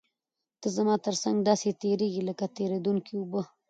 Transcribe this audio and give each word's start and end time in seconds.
ته 0.61 0.67
زما 0.77 0.95
تر 1.05 1.15
څنګ 1.23 1.37
داسې 1.49 1.69
تېرېږې 1.81 2.21
لکه 2.29 2.45
تېرېدونکې 2.57 3.13
اوبه. 3.17 3.41